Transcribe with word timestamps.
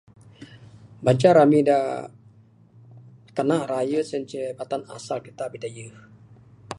Banca 1.03 1.31
rami 1.37 1.63
da 1.63 1.77
kana 3.35 3.57
raye 3.71 3.99
sien 4.09 4.23
ceh 4.29 4.49
batang 4.57 4.83
asal 4.95 5.19
kita 5.27 5.45
bidayuh. 5.53 5.95